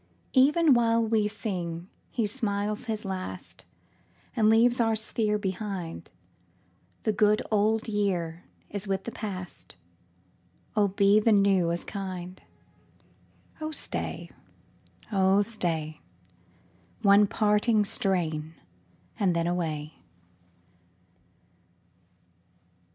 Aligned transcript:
37 0.33 0.43
Even 0.47 0.73
while 0.73 1.03
we 1.05 1.27
sing 1.27 1.87
he 2.09 2.25
smiles 2.25 2.85
his 2.85 3.05
last 3.05 3.65
And 4.35 4.49
leaves 4.49 4.79
our 4.81 4.95
sphere 4.95 5.37
behind. 5.37 6.09
The 7.03 7.11
good 7.13 7.43
old 7.51 7.87
year 7.87 8.43
is 8.71 8.87
with 8.87 9.03
the 9.03 9.11
past; 9.11 9.75
Oh 10.75 10.87
be 10.87 11.19
the 11.19 11.31
new 11.31 11.69
as 11.71 11.83
kind! 11.83 12.41
Oh 13.61 13.69
staj, 13.69 14.31
oh 15.11 15.43
stay, 15.43 16.01
One 17.03 17.27
parting 17.27 17.85
strain, 17.85 18.55
and 19.19 19.35
then 19.35 19.45
away. 19.45 19.99